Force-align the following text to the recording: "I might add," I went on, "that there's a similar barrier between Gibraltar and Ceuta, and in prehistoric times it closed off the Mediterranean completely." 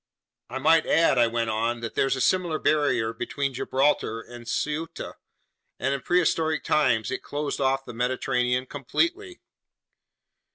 "I 0.49 0.57
might 0.57 0.87
add," 0.87 1.19
I 1.19 1.27
went 1.27 1.51
on, 1.51 1.81
"that 1.81 1.93
there's 1.93 2.15
a 2.15 2.21
similar 2.21 2.57
barrier 2.57 3.13
between 3.13 3.53
Gibraltar 3.53 4.19
and 4.19 4.47
Ceuta, 4.47 5.13
and 5.77 5.93
in 5.93 6.01
prehistoric 6.01 6.63
times 6.63 7.11
it 7.11 7.21
closed 7.21 7.61
off 7.61 7.85
the 7.85 7.93
Mediterranean 7.93 8.65
completely." 8.65 9.41